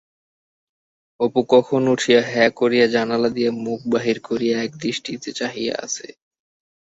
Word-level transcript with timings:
অপু 1.19 1.41
কখন 1.49 1.81
উঠিয়া 1.87 2.21
হ্যাঁ 2.31 2.51
করিয়া 2.51 2.85
জানোলা 2.87 3.29
দিয়া 3.29 3.51
মুখ 3.65 3.79
বাহির 3.93 4.17
করিয়া 4.21 4.55
একদৃষ্টি 4.61 5.11
চাহিয়া 5.31 5.73
আছে। 5.83 6.07